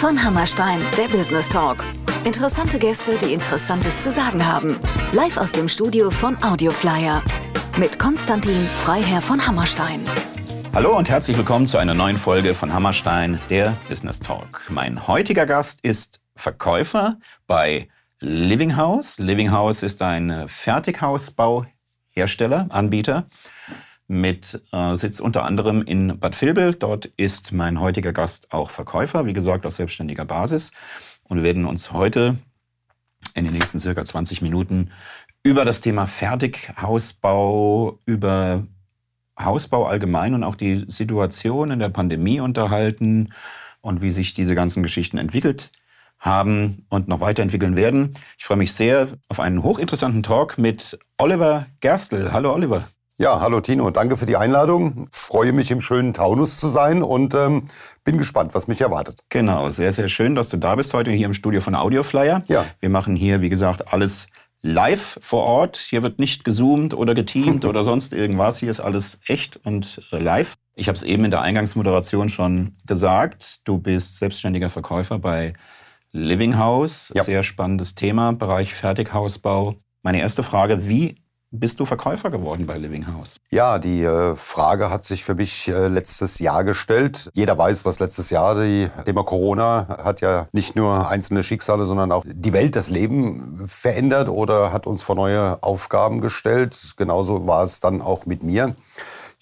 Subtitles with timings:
[0.00, 1.84] von Hammerstein, der Business Talk.
[2.24, 4.80] Interessante Gäste, die Interessantes zu sagen haben.
[5.12, 7.22] Live aus dem Studio von Audioflyer.
[7.76, 10.00] Mit Konstantin Freiherr von Hammerstein.
[10.74, 14.70] Hallo und herzlich willkommen zu einer neuen Folge von Hammerstein, der Business Talk.
[14.70, 17.86] Mein heutiger Gast ist Verkäufer bei
[18.20, 19.18] Living House.
[19.18, 23.26] Living House ist ein Fertighausbauhersteller, Anbieter
[24.10, 26.74] mit äh, Sitz unter anderem in Bad Vilbel.
[26.74, 30.72] Dort ist mein heutiger Gast auch Verkäufer, wie gesagt, auf selbstständiger Basis.
[31.28, 32.36] Und wir werden uns heute
[33.34, 34.90] in den nächsten circa 20 Minuten
[35.44, 38.66] über das Thema Fertighausbau, über
[39.38, 43.32] Hausbau allgemein und auch die Situation in der Pandemie unterhalten
[43.80, 45.70] und wie sich diese ganzen Geschichten entwickelt
[46.18, 48.14] haben und noch weiterentwickeln werden.
[48.36, 52.32] Ich freue mich sehr auf einen hochinteressanten Talk mit Oliver Gerstl.
[52.32, 52.84] Hallo Oliver.
[53.20, 55.06] Ja, hallo Tino, danke für die Einladung.
[55.12, 57.66] Freue mich im schönen Taunus zu sein und ähm,
[58.02, 59.24] bin gespannt, was mich erwartet.
[59.28, 62.44] Genau, sehr, sehr schön, dass du da bist heute hier im Studio von Audioflyer.
[62.48, 62.64] Ja.
[62.78, 64.28] Wir machen hier, wie gesagt, alles
[64.62, 65.76] live vor Ort.
[65.76, 68.58] Hier wird nicht gezoomt oder geteamt oder sonst irgendwas.
[68.58, 70.54] Hier ist alles echt und äh, live.
[70.74, 73.68] Ich habe es eben in der Eingangsmoderation schon gesagt.
[73.68, 75.52] Du bist selbstständiger Verkäufer bei
[76.10, 77.12] Living House.
[77.14, 77.22] Ja.
[77.22, 79.74] Sehr spannendes Thema, Bereich Fertighausbau.
[80.02, 81.16] Meine erste Frage, wie
[81.52, 83.36] bist du Verkäufer geworden bei Living House?
[83.50, 87.30] Ja, die äh, Frage hat sich für mich äh, letztes Jahr gestellt.
[87.34, 92.12] Jeder weiß, was letztes Jahr, die Thema Corona hat ja nicht nur einzelne Schicksale, sondern
[92.12, 96.94] auch die Welt, das Leben verändert oder hat uns vor neue Aufgaben gestellt.
[96.96, 98.74] Genauso war es dann auch mit mir.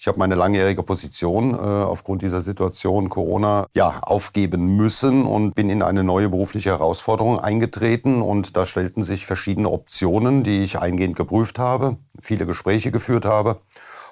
[0.01, 5.69] Ich habe meine langjährige Position äh, aufgrund dieser Situation Corona ja, aufgeben müssen und bin
[5.69, 8.21] in eine neue berufliche Herausforderung eingetreten.
[8.21, 13.59] Und da stellten sich verschiedene Optionen, die ich eingehend geprüft habe, viele Gespräche geführt habe.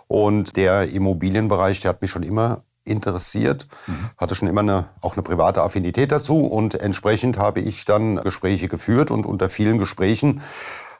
[0.07, 4.09] Und der Immobilienbereich, der hat mich schon immer interessiert, mhm.
[4.17, 8.67] hatte schon immer eine, auch eine private Affinität dazu und entsprechend habe ich dann Gespräche
[8.67, 10.41] geführt und unter vielen Gesprächen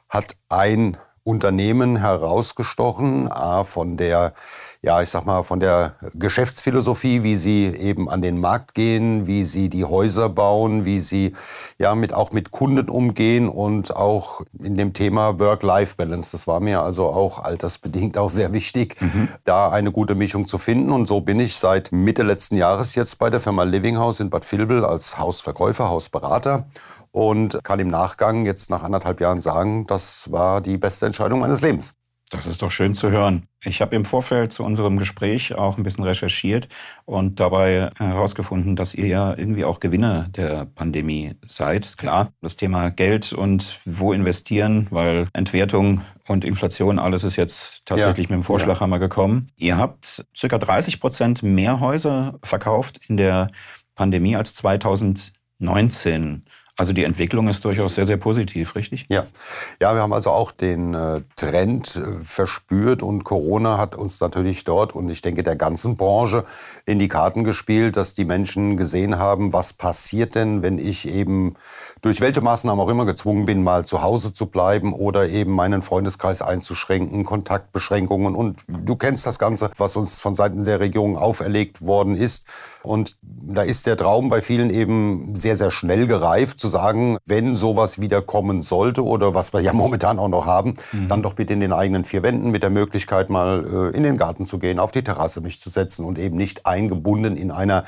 [0.08, 0.96] hat ein
[1.28, 4.32] Unternehmen herausgestochen, A, von der,
[4.80, 9.44] ja, ich sag mal, von der Geschäftsphilosophie, wie sie eben an den Markt gehen, wie
[9.44, 11.34] sie die Häuser bauen, wie sie
[11.78, 16.32] ja mit, auch mit Kunden umgehen und auch in dem Thema Work-Life-Balance.
[16.32, 19.28] Das war mir also auch altersbedingt auch sehr wichtig, mhm.
[19.44, 20.90] da eine gute Mischung zu finden.
[20.90, 24.30] Und so bin ich seit Mitte letzten Jahres jetzt bei der Firma Living House in
[24.30, 26.64] Bad Vilbel als Hausverkäufer, Hausberater
[27.10, 31.60] und kann im Nachgang jetzt nach anderthalb Jahren sagen, das war die beste Entscheidung meines
[31.60, 31.94] Lebens.
[32.30, 33.46] Das ist doch schön zu hören.
[33.64, 36.68] Ich habe im Vorfeld zu unserem Gespräch auch ein bisschen recherchiert
[37.06, 41.96] und dabei herausgefunden, dass ihr ja irgendwie auch Gewinner der Pandemie seid.
[41.96, 48.28] Klar, das Thema Geld und wo investieren, weil Entwertung und Inflation, alles ist jetzt tatsächlich
[48.28, 48.36] ja.
[48.36, 49.00] mit dem Vorschlaghammer ja.
[49.00, 49.46] gekommen.
[49.56, 53.48] Ihr habt circa 30 Prozent mehr Häuser verkauft in der
[53.94, 56.44] Pandemie als 2019.
[56.80, 59.04] Also die Entwicklung ist durchaus sehr, sehr positiv, richtig?
[59.08, 59.26] Ja,
[59.80, 64.62] ja wir haben also auch den äh, Trend äh, verspürt und Corona hat uns natürlich
[64.62, 66.44] dort und ich denke der ganzen Branche
[66.86, 71.56] in die Karten gespielt, dass die Menschen gesehen haben, was passiert denn, wenn ich eben
[72.00, 75.82] durch welche Maßnahmen auch immer gezwungen bin, mal zu Hause zu bleiben oder eben meinen
[75.82, 81.82] Freundeskreis einzuschränken, Kontaktbeschränkungen und du kennst das Ganze, was uns von Seiten der Regierung auferlegt
[81.82, 82.46] worden ist.
[82.88, 87.54] Und da ist der Traum bei vielen eben sehr, sehr schnell gereift, zu sagen, wenn
[87.54, 91.08] sowas wieder kommen sollte oder was wir ja momentan auch noch haben, mhm.
[91.08, 94.16] dann doch bitte in den eigenen vier Wänden mit der Möglichkeit mal äh, in den
[94.16, 97.84] Garten zu gehen, auf die Terrasse mich zu setzen und eben nicht eingebunden in einer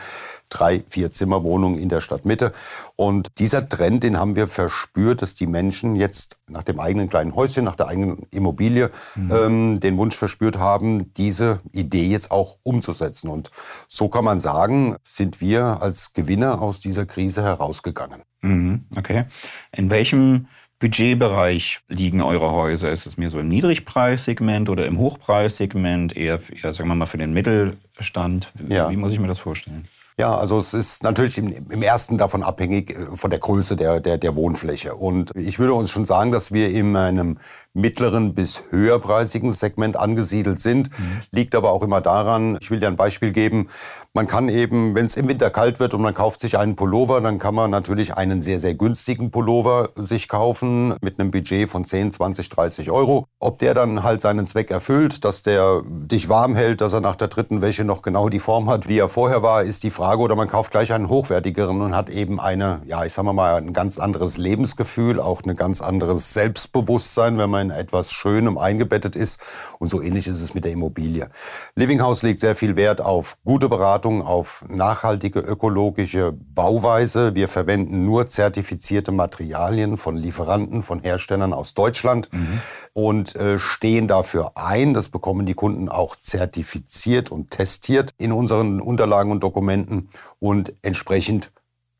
[0.50, 2.52] drei, vier Zimmerwohnungen in der Stadtmitte.
[2.96, 7.34] Und dieser Trend, den haben wir verspürt, dass die Menschen jetzt nach dem eigenen kleinen
[7.34, 9.30] Häuschen, nach der eigenen Immobilie mhm.
[9.30, 13.30] ähm, den Wunsch verspürt haben, diese Idee jetzt auch umzusetzen.
[13.30, 13.50] Und
[13.88, 18.22] so kann man sagen, sind wir als Gewinner aus dieser Krise herausgegangen.
[18.42, 19.24] Mhm, okay.
[19.72, 20.46] In welchem
[20.80, 22.90] Budgetbereich liegen eure Häuser?
[22.90, 27.18] Ist es mehr so im Niedrigpreissegment oder im Hochpreissegment, eher, eher sagen wir mal, für
[27.18, 28.52] den Mittelstand?
[28.66, 28.90] Ja.
[28.90, 29.86] Wie muss ich mir das vorstellen?
[30.20, 34.00] Ja, also es ist natürlich im, im, ersten davon abhängig äh, von der Größe der,
[34.00, 34.94] der, der Wohnfläche.
[34.94, 37.38] Und ich würde uns schon sagen, dass wir in einem
[37.72, 40.90] mittleren bis höherpreisigen Segment angesiedelt sind.
[40.90, 41.22] Mhm.
[41.30, 43.68] Liegt aber auch immer daran, ich will dir ein Beispiel geben,
[44.12, 47.20] man kann eben, wenn es im Winter kalt wird und man kauft sich einen Pullover,
[47.20, 51.84] dann kann man natürlich einen sehr, sehr günstigen Pullover sich kaufen mit einem Budget von
[51.84, 53.26] 10, 20, 30 Euro.
[53.38, 57.14] Ob der dann halt seinen Zweck erfüllt, dass der dich warm hält, dass er nach
[57.14, 60.09] der dritten Wäsche noch genau die Form hat, wie er vorher war, ist die Frage
[60.10, 63.54] Frage oder man kauft gleich einen hochwertigeren und hat eben eine, ja, ich sag mal,
[63.54, 69.14] ein ganz anderes Lebensgefühl, auch ein ganz anderes Selbstbewusstsein, wenn man in etwas Schönem eingebettet
[69.14, 69.40] ist.
[69.78, 71.28] Und so ähnlich ist es mit der Immobilie.
[71.76, 77.36] Living House legt sehr viel Wert auf gute Beratung, auf nachhaltige ökologische Bauweise.
[77.36, 82.60] Wir verwenden nur zertifizierte Materialien von Lieferanten, von Herstellern aus Deutschland mhm.
[82.94, 84.92] und äh, stehen dafür ein.
[84.92, 89.99] Das bekommen die Kunden auch zertifiziert und testiert in unseren Unterlagen und Dokumenten
[90.38, 91.50] und entsprechend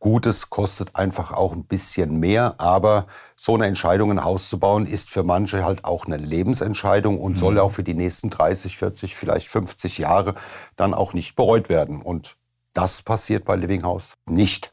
[0.00, 3.06] Gutes kostet einfach auch ein bisschen mehr, aber
[3.36, 7.32] so eine Entscheidung, ein Haus zu bauen, ist für manche halt auch eine Lebensentscheidung und
[7.32, 7.36] mhm.
[7.36, 10.34] soll auch für die nächsten 30, 40, vielleicht 50 Jahre
[10.76, 12.00] dann auch nicht bereut werden.
[12.00, 12.36] Und
[12.72, 14.72] das passiert bei Living House nicht.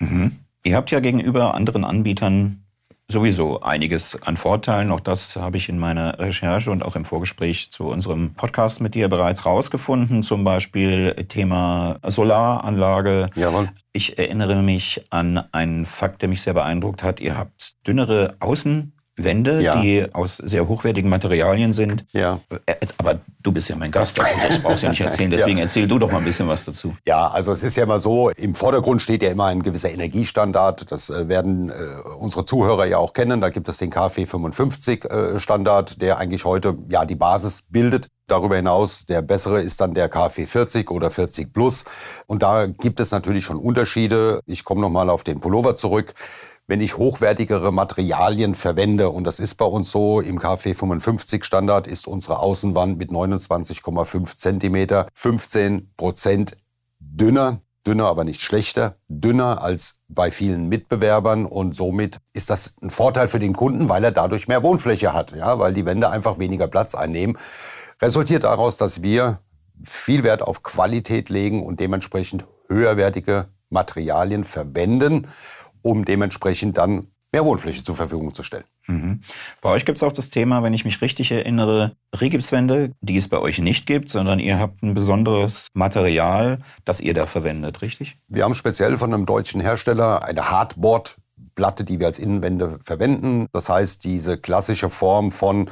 [0.00, 0.40] Mhm.
[0.64, 2.63] Ihr habt ja gegenüber anderen Anbietern
[3.10, 4.90] sowieso einiges an Vorteilen.
[4.90, 8.94] Auch das habe ich in meiner Recherche und auch im Vorgespräch zu unserem Podcast mit
[8.94, 10.22] dir bereits rausgefunden.
[10.22, 13.30] Zum Beispiel Thema Solaranlage.
[13.34, 13.68] Jawohl.
[13.92, 17.20] Ich erinnere mich an einen Fakt, der mich sehr beeindruckt hat.
[17.20, 19.80] Ihr habt dünnere Außen Wände, ja.
[19.80, 22.04] die aus sehr hochwertigen Materialien sind.
[22.12, 22.40] Ja.
[22.66, 25.30] Äh, aber du bist ja mein Gast, also das brauchst du ja nicht erzählen.
[25.30, 25.64] Deswegen ja.
[25.64, 26.94] erzähl du doch mal ein bisschen was dazu.
[27.06, 30.90] Ja, also es ist ja immer so, im Vordergrund steht ja immer ein gewisser Energiestandard.
[30.90, 31.74] Das äh, werden äh,
[32.18, 33.40] unsere Zuhörer ja auch kennen.
[33.40, 38.08] Da gibt es den KfW 55 äh, Standard, der eigentlich heute ja die Basis bildet.
[38.26, 41.84] Darüber hinaus, der bessere ist dann der KfW 40 oder 40 Plus.
[42.26, 44.40] Und da gibt es natürlich schon Unterschiede.
[44.46, 46.14] Ich komme nochmal auf den Pullover zurück
[46.66, 51.86] wenn ich hochwertigere Materialien verwende, und das ist bei uns so, im KfW 55 Standard
[51.86, 56.56] ist unsere Außenwand mit 29,5 Zentimeter 15 Prozent
[56.98, 61.44] dünner, dünner, aber nicht schlechter, dünner als bei vielen Mitbewerbern.
[61.44, 65.32] Und somit ist das ein Vorteil für den Kunden, weil er dadurch mehr Wohnfläche hat,
[65.36, 67.36] ja, weil die Wände einfach weniger Platz einnehmen.
[68.00, 69.40] Resultiert daraus, dass wir
[69.82, 75.26] viel Wert auf Qualität legen und dementsprechend höherwertige Materialien verwenden
[75.84, 78.64] um dementsprechend dann mehr Wohnfläche zur Verfügung zu stellen.
[78.86, 79.20] Mhm.
[79.60, 83.28] Bei euch gibt es auch das Thema, wenn ich mich richtig erinnere, Regipswände, die es
[83.28, 88.16] bei euch nicht gibt, sondern ihr habt ein besonderes Material, das ihr da verwendet, richtig?
[88.28, 91.16] Wir haben speziell von einem deutschen Hersteller eine Hardboard
[91.54, 93.46] Platte, die wir als Innenwände verwenden.
[93.52, 95.70] Das heißt, diese klassische Form von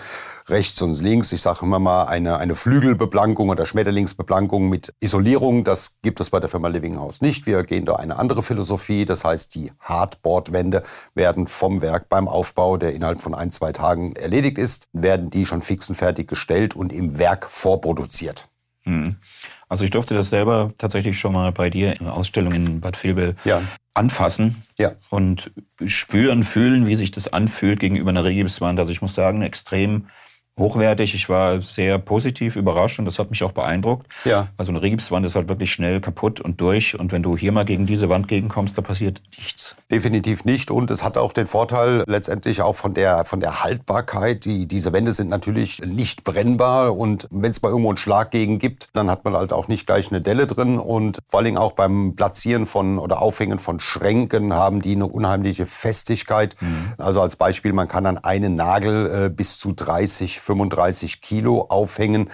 [0.48, 5.96] rechts und links, ich sage immer mal eine, eine Flügelbeplankung oder Schmetterlingsbeplankung mit Isolierung, das
[6.02, 7.46] gibt es bei der Firma Living House nicht.
[7.46, 9.04] Wir gehen da eine andere Philosophie.
[9.04, 10.82] Das heißt, die Hardboard-Wände
[11.14, 15.46] werden vom Werk beim Aufbau, der innerhalb von ein, zwei Tagen erledigt ist, werden die
[15.46, 18.51] schon fix und fertig gestellt und im Werk vorproduziert.
[18.84, 19.16] Mhm.
[19.68, 23.02] Also ich durfte das selber tatsächlich schon mal bei dir in der Ausstellung in Bad
[23.02, 23.62] Vilbel ja.
[23.94, 24.92] anfassen ja.
[25.08, 25.50] und
[25.86, 28.78] spüren, fühlen, wie sich das anfühlt gegenüber einer Regipswand.
[28.78, 30.06] Also ich muss sagen, extrem
[30.58, 31.14] hochwertig.
[31.14, 34.06] Ich war sehr positiv überrascht und das hat mich auch beeindruckt.
[34.24, 34.48] Ja.
[34.58, 36.98] Also eine Regipswand ist halt wirklich schnell kaputt und durch.
[36.98, 39.76] Und wenn du hier mal gegen diese Wand gegenkommst, da passiert nichts.
[39.90, 40.70] Definitiv nicht.
[40.70, 44.44] Und es hat auch den Vorteil letztendlich auch von der, von der Haltbarkeit.
[44.44, 46.96] Die, diese Wände sind natürlich nicht brennbar.
[46.96, 49.86] Und wenn es mal irgendwo einen Schlag gegen gibt, dann hat man halt auch nicht
[49.86, 50.78] gleich eine Delle drin.
[50.78, 55.64] Und vor allem auch beim Platzieren von oder Aufhängen von Schränken haben die eine unheimliche
[55.64, 56.56] Festigkeit.
[56.60, 56.92] Mhm.
[56.98, 62.30] Also als Beispiel, man kann an einen Nagel äh, bis zu 30 35 Kilo aufhängen.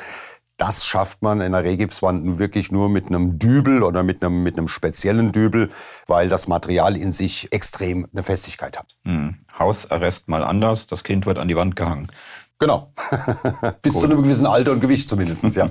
[0.56, 4.58] Das schafft man in der Regipswand wirklich nur mit einem Dübel oder mit einem, mit
[4.58, 5.70] einem speziellen Dübel,
[6.08, 8.96] weil das Material in sich extrem eine Festigkeit hat.
[9.04, 9.36] Hm.
[9.56, 12.08] Hausarrest mal anders, das Kind wird an die Wand gehangen.
[12.58, 12.92] Genau.
[13.82, 14.02] Bis Gut.
[14.02, 15.68] zu einem gewissen Alter und Gewicht zumindest, ja.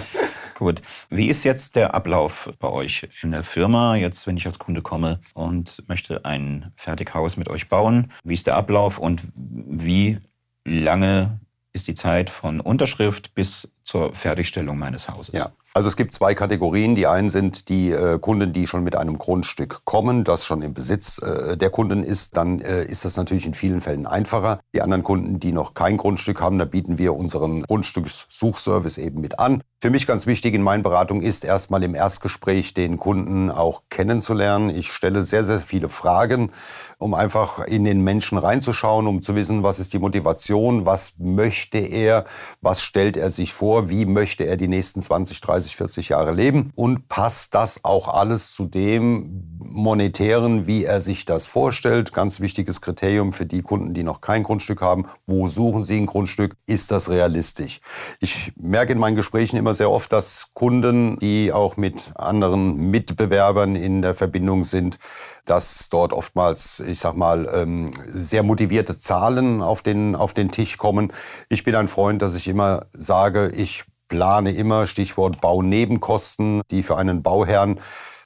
[0.54, 0.82] Gut.
[1.10, 3.96] Wie ist jetzt der Ablauf bei euch in der Firma?
[3.96, 8.46] Jetzt, wenn ich als Kunde komme und möchte ein Fertighaus mit euch bauen, wie ist
[8.46, 10.18] der Ablauf und wie
[10.64, 11.40] lange
[11.74, 15.38] ist die Zeit von Unterschrift bis zur Fertigstellung meines Hauses.
[15.38, 15.52] Ja.
[15.76, 16.94] Also es gibt zwei Kategorien.
[16.94, 20.72] Die einen sind die äh, Kunden, die schon mit einem Grundstück kommen, das schon im
[20.72, 22.36] Besitz äh, der Kunden ist.
[22.36, 24.60] Dann äh, ist das natürlich in vielen Fällen einfacher.
[24.72, 29.40] Die anderen Kunden, die noch kein Grundstück haben, da bieten wir unseren Grundstückssuchservice eben mit
[29.40, 29.62] an.
[29.84, 34.70] Für mich ganz wichtig in meinen Beratungen ist erstmal im Erstgespräch den Kunden auch kennenzulernen.
[34.70, 36.52] Ich stelle sehr, sehr viele Fragen,
[36.96, 41.76] um einfach in den Menschen reinzuschauen, um zu wissen, was ist die Motivation, was möchte
[41.76, 42.24] er,
[42.62, 46.72] was stellt er sich vor, wie möchte er die nächsten 20, 30, 40 Jahre leben
[46.74, 52.12] und passt das auch alles zu dem monetären, wie er sich das vorstellt.
[52.12, 55.06] Ganz wichtiges Kriterium für die Kunden, die noch kein Grundstück haben.
[55.26, 56.56] Wo suchen sie ein Grundstück?
[56.66, 57.80] Ist das realistisch?
[58.20, 63.74] Ich merke in meinen Gesprächen immer sehr oft, dass Kunden, die auch mit anderen Mitbewerbern
[63.74, 64.98] in der Verbindung sind,
[65.44, 70.78] dass dort oftmals, ich sag mal, ähm, sehr motivierte Zahlen auf den, auf den Tisch
[70.78, 71.12] kommen.
[71.48, 76.96] Ich bin ein Freund, dass ich immer sage, ich plane immer, Stichwort Baunebenkosten, die für
[76.96, 77.80] einen Bauherrn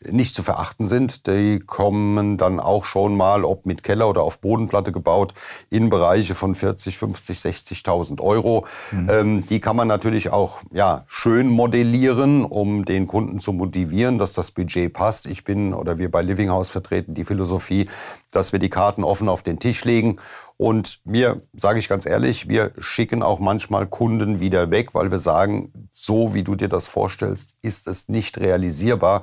[0.06, 1.26] nicht zu verachten sind.
[1.26, 5.35] Die kommen dann auch schon mal, ob mit Keller oder auf Bodenplatte gebaut,
[5.70, 8.66] in Bereiche von 40, 50, 60.000 Euro.
[8.92, 9.06] Mhm.
[9.11, 14.35] Ähm, die kann man natürlich auch ja, schön modellieren, um den Kunden zu motivieren, dass
[14.35, 15.26] das Budget passt.
[15.26, 17.88] Ich bin oder wir bei Living House vertreten die Philosophie,
[18.30, 20.18] dass wir die Karten offen auf den Tisch legen
[20.59, 25.21] und mir, sage ich ganz ehrlich, wir schicken auch manchmal Kunden wieder weg, weil wir
[25.21, 29.23] sagen, so wie du dir das vorstellst, ist es nicht realisierbar.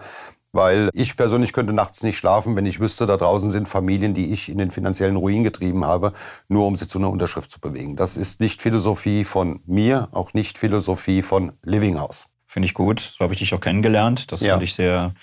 [0.53, 4.31] Weil ich persönlich könnte nachts nicht schlafen, wenn ich wüsste, da draußen sind Familien, die
[4.31, 6.13] ich in den finanziellen Ruin getrieben habe,
[6.47, 7.97] nur um sie zu einer Unterschrift zu bewegen.
[7.97, 12.29] Das ist nicht Philosophie von mir, auch nicht Philosophie von Living House.
[12.47, 13.01] Finde ich gut.
[13.01, 14.31] So habe ich dich auch kennengelernt.
[14.31, 14.53] Das ja.
[14.53, 15.13] finde ich sehr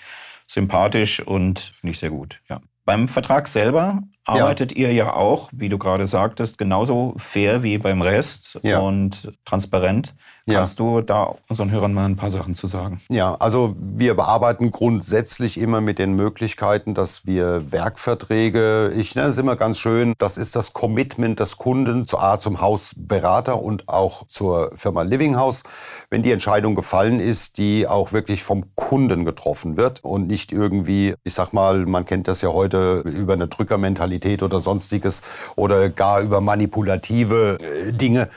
[0.45, 2.39] sympathisch und finde ich sehr gut.
[2.47, 2.61] Ja.
[2.85, 4.87] Beim Vertrag selber arbeitet ja.
[4.87, 8.79] ihr ja auch, wie du gerade sagtest, genauso fair wie beim Rest ja.
[8.79, 10.13] und transparent.
[10.49, 10.85] Kannst ja.
[10.85, 12.99] du da unseren Hörern mal ein paar Sachen zu sagen?
[13.09, 19.37] Ja, also wir bearbeiten grundsätzlich immer mit den Möglichkeiten, dass wir Werkverträge, ich nenne es
[19.37, 24.27] immer ganz schön, das ist das Commitment des Kunden zu A, zum Hausberater und auch
[24.27, 25.63] zur Firma Living House,
[26.09, 31.13] wenn die Entscheidung gefallen ist, die auch wirklich vom Kunden getroffen wird und nicht irgendwie,
[31.23, 34.12] ich sag mal, man kennt das ja heute über eine Drückermentalität
[34.43, 35.21] oder sonstiges
[35.55, 38.29] oder gar über manipulative äh, Dinge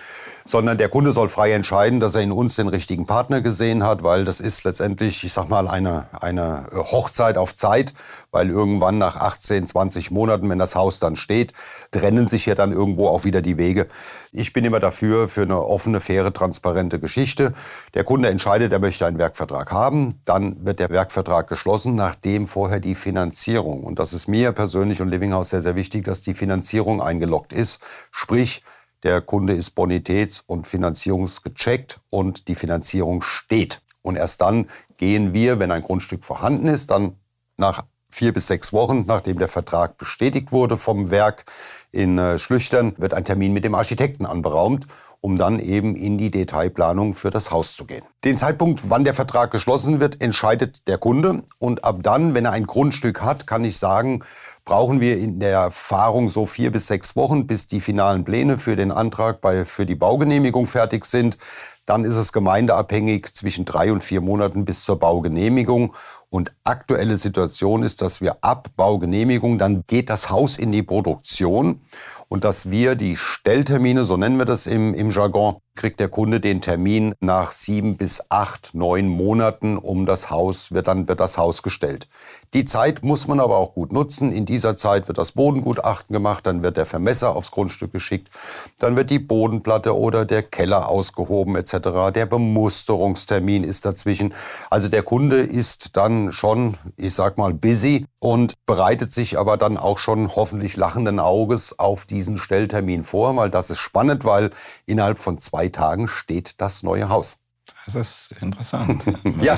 [0.46, 4.04] sondern der Kunde soll frei entscheiden, dass er in uns den richtigen Partner gesehen hat,
[4.04, 7.92] weil das ist letztendlich, ich sag mal, eine, eine Hochzeit auf Zeit,
[8.30, 11.52] weil irgendwann nach 18, 20 Monaten, wenn das Haus dann steht,
[11.90, 13.88] trennen sich ja dann irgendwo auch wieder die Wege.
[14.30, 17.52] Ich bin immer dafür, für eine offene, faire, transparente Geschichte.
[17.94, 22.78] Der Kunde entscheidet, er möchte einen Werkvertrag haben, dann wird der Werkvertrag geschlossen, nachdem vorher
[22.78, 26.34] die Finanzierung, und das ist mir persönlich und Living House sehr, sehr wichtig, dass die
[26.34, 27.80] Finanzierung eingeloggt ist,
[28.12, 28.62] sprich,
[29.02, 33.82] der Kunde ist bonitäts- und finanzierungsgecheckt und die Finanzierung steht.
[34.02, 37.16] Und erst dann gehen wir, wenn ein Grundstück vorhanden ist, dann
[37.56, 41.44] nach vier bis sechs Wochen, nachdem der Vertrag bestätigt wurde vom Werk
[41.92, 44.86] in äh, Schlüchtern, wird ein Termin mit dem Architekten anberaumt,
[45.20, 48.04] um dann eben in die Detailplanung für das Haus zu gehen.
[48.24, 51.42] Den Zeitpunkt, wann der Vertrag geschlossen wird, entscheidet der Kunde.
[51.58, 54.22] Und ab dann, wenn er ein Grundstück hat, kann ich sagen,
[54.66, 58.76] brauchen wir in der Erfahrung so vier bis sechs Wochen, bis die finalen Pläne für
[58.76, 61.38] den Antrag bei, für die Baugenehmigung fertig sind.
[61.87, 65.94] Dann ist es gemeindeabhängig zwischen drei und vier Monaten bis zur Baugenehmigung.
[66.36, 71.80] Und aktuelle Situation ist, dass wir ab Baugenehmigung, dann geht das Haus in die Produktion
[72.28, 76.40] und dass wir die Stelltermine, so nennen wir das im, im Jargon, kriegt der Kunde
[76.40, 81.38] den Termin nach sieben bis acht, neun Monaten um das Haus, wird dann wird das
[81.38, 82.08] Haus gestellt.
[82.54, 84.32] Die Zeit muss man aber auch gut nutzen.
[84.32, 88.30] In dieser Zeit wird das Bodengutachten gemacht, dann wird der Vermesser aufs Grundstück geschickt,
[88.78, 92.12] dann wird die Bodenplatte oder der Keller ausgehoben etc.
[92.14, 94.32] Der Bemusterungstermin ist dazwischen.
[94.70, 99.76] Also der Kunde ist dann schon, ich sag mal, busy und bereitet sich aber dann
[99.76, 104.50] auch schon hoffentlich lachenden Auges auf diesen Stelltermin vor, weil das ist spannend, weil
[104.87, 107.38] innerhalb von zwei Tagen steht das neue Haus.
[107.85, 109.06] Das ist interessant.
[109.06, 109.56] Wenn ja.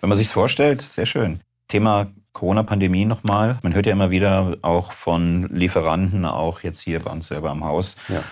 [0.00, 1.40] wenn man sich vorstellt, sehr schön.
[1.68, 3.58] Thema Corona-Pandemie nochmal.
[3.62, 7.64] Man hört ja immer wieder auch von Lieferanten, auch jetzt hier bei uns selber am
[7.64, 8.22] Haus, ja.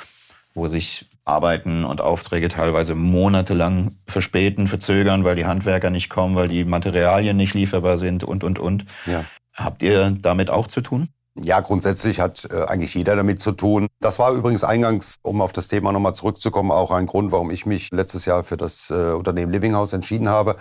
[0.54, 6.48] wo sich Arbeiten und Aufträge teilweise monatelang verspäten, verzögern, weil die Handwerker nicht kommen, weil
[6.48, 8.84] die Materialien nicht lieferbar sind und, und, und.
[9.06, 9.24] Ja.
[9.56, 11.08] Habt ihr damit auch zu tun?
[11.40, 13.86] Ja, grundsätzlich hat äh, eigentlich jeder damit zu tun.
[14.00, 17.64] Das war übrigens eingangs, um auf das Thema nochmal zurückzukommen, auch ein Grund, warum ich
[17.64, 20.56] mich letztes Jahr für das äh, Unternehmen Living House entschieden habe.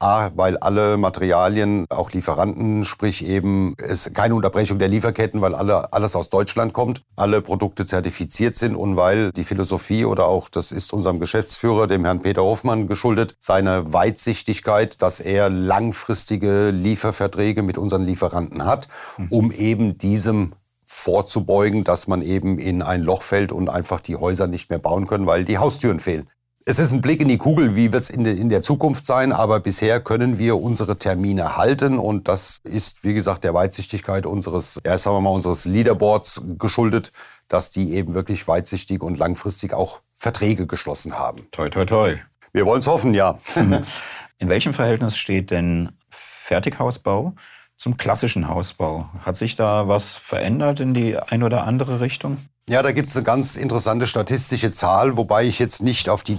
[0.00, 5.92] A, weil alle Materialien, auch Lieferanten, sprich eben es keine Unterbrechung der Lieferketten, weil alle,
[5.92, 10.72] alles aus Deutschland kommt, alle Produkte zertifiziert sind und weil die Philosophie oder auch, das
[10.72, 17.76] ist unserem Geschäftsführer, dem Herrn Peter Hoffmann, geschuldet, seine Weitsichtigkeit, dass er langfristige Lieferverträge mit
[17.76, 19.28] unseren Lieferanten hat, hm.
[19.28, 20.54] um eben diesem
[20.86, 25.06] vorzubeugen, dass man eben in ein Loch fällt und einfach die Häuser nicht mehr bauen
[25.06, 26.28] können, weil die Haustüren fehlen.
[26.66, 29.32] Es ist ein Blick in die Kugel, wie wird es in, in, der Zukunft sein,
[29.32, 34.78] aber bisher können wir unsere Termine halten und das ist, wie gesagt, der Weitsichtigkeit unseres,
[34.84, 37.12] ja, sagen wir mal, unseres Leaderboards geschuldet,
[37.48, 41.46] dass die eben wirklich weitsichtig und langfristig auch Verträge geschlossen haben.
[41.50, 42.16] Toi, toi, toi.
[42.52, 43.38] Wir wollen es hoffen, ja.
[44.38, 47.34] In welchem Verhältnis steht denn Fertighausbau
[47.80, 49.08] zum klassischen Hausbau?
[49.24, 52.36] Hat sich da was verändert in die ein oder andere Richtung?
[52.68, 56.38] Ja, da gibt es eine ganz interessante statistische Zahl, wobei ich jetzt nicht auf die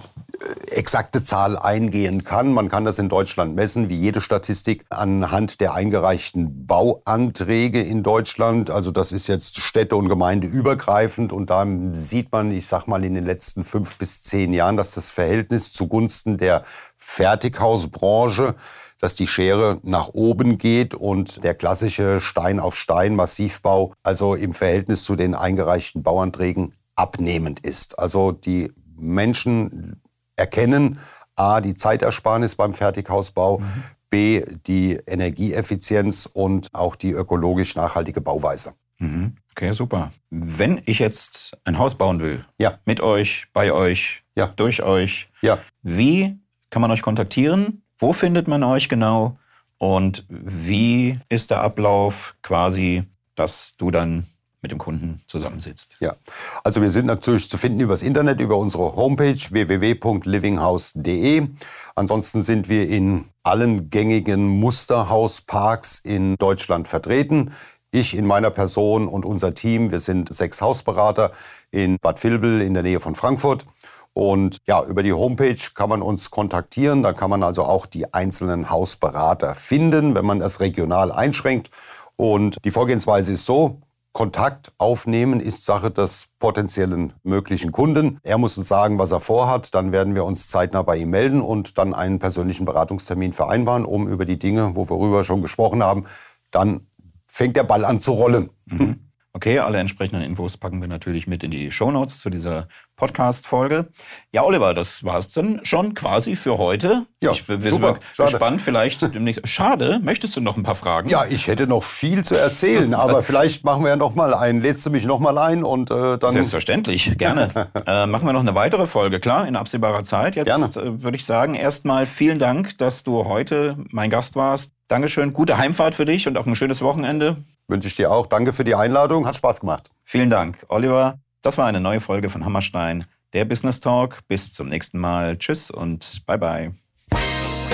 [0.68, 2.54] exakte Zahl eingehen kann.
[2.54, 8.70] Man kann das in Deutschland messen, wie jede Statistik, anhand der eingereichten Bauanträge in Deutschland.
[8.70, 13.04] Also das ist jetzt Städte und Gemeinde übergreifend und da sieht man, ich sag mal,
[13.04, 16.64] in den letzten fünf bis zehn Jahren, dass das Verhältnis zugunsten der
[16.98, 18.54] Fertighausbranche
[19.02, 24.54] dass die Schere nach oben geht und der klassische Stein auf Stein Massivbau also im
[24.54, 27.98] Verhältnis zu den eingereichten Bauanträgen abnehmend ist.
[28.00, 30.02] Also die Menschen
[30.36, 31.00] erkennen
[31.36, 33.84] A, die Zeitersparnis beim Fertighausbau, mhm.
[34.10, 38.74] B, die Energieeffizienz und auch die ökologisch nachhaltige Bauweise.
[39.00, 39.36] Mhm.
[39.52, 40.12] Okay, super.
[40.30, 42.80] Wenn ich jetzt ein Haus bauen will, ja.
[42.86, 44.48] mit euch, bei euch, ja.
[44.48, 45.60] durch euch, ja.
[45.82, 46.38] wie
[46.70, 47.82] kann man euch kontaktieren?
[48.02, 49.38] Wo findet man euch genau?
[49.78, 53.04] Und wie ist der Ablauf quasi,
[53.36, 54.26] dass du dann
[54.62, 55.96] mit dem Kunden zusammensitzt.
[56.02, 56.16] Ja,
[56.64, 61.48] also wir sind natürlich zu finden übers Internet, über unsere Homepage www.livinghouse.de.
[61.96, 67.54] Ansonsten sind wir in allen gängigen Musterhausparks in Deutschland vertreten.
[67.90, 71.32] Ich in meiner Person und unser Team, wir sind sechs Hausberater
[71.72, 73.66] in Bad Vilbel in der Nähe von Frankfurt.
[74.14, 77.04] Und ja, über die Homepage kann man uns kontaktieren.
[77.04, 81.72] Da kann man also auch die einzelnen Hausberater finden, wenn man das regional einschränkt.
[82.18, 83.82] Und die Vorgehensweise ist so,
[84.14, 88.20] Kontakt aufnehmen ist Sache des potenziellen möglichen Kunden.
[88.24, 89.74] Er muss uns sagen, was er vorhat.
[89.74, 94.10] Dann werden wir uns zeitnah bei ihm melden und dann einen persönlichen Beratungstermin vereinbaren, um
[94.10, 96.06] über die Dinge, wo wir worüber schon gesprochen haben,
[96.52, 96.88] dann
[97.28, 98.50] fängt der Ball an zu rollen.
[98.66, 99.11] Mhm.
[99.34, 103.88] Okay, alle entsprechenden Infos packen wir natürlich mit in die Shownotes zu dieser Podcast-Folge.
[104.34, 107.06] Ja, Oliver, das war's dann schon quasi für heute.
[107.22, 109.48] Ja, ich, wir super, gespannt, vielleicht demnächst.
[109.48, 111.10] Schade, möchtest du noch ein paar Fragen?
[111.10, 114.60] Ja, ich hätte noch viel zu erzählen, aber vielleicht machen wir ja noch mal ein.
[114.60, 116.32] Lädst du mich noch mal ein und äh, dann.
[116.32, 117.70] Selbstverständlich, gerne.
[117.88, 120.36] äh, machen wir noch eine weitere Folge, klar, in absehbarer Zeit.
[120.36, 124.74] Jetzt äh, würde ich sagen, erstmal vielen Dank, dass du heute mein Gast warst.
[124.92, 127.38] Dankeschön, gute Heimfahrt für dich und auch ein schönes Wochenende.
[127.70, 128.28] Wünsche ich dir auch.
[128.28, 129.26] Danke für die Einladung.
[129.26, 129.90] Hat Spaß gemacht.
[130.04, 131.18] Vielen Dank, Oliver.
[131.42, 134.20] Das war eine neue Folge von Hammerstein, der Business Talk.
[134.28, 135.38] Bis zum nächsten Mal.
[135.38, 136.74] Tschüss und bye bye.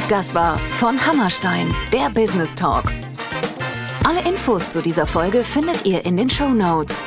[0.07, 2.83] Das war von Hammerstein, der Business Talk.
[4.03, 7.03] Alle Infos zu dieser Folge findet ihr in den Show Notes.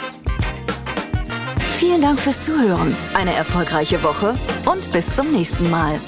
[1.78, 4.34] Vielen Dank fürs Zuhören, eine erfolgreiche Woche
[4.66, 6.00] und bis zum nächsten Mal.